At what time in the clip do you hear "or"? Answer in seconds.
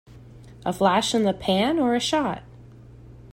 1.77-1.93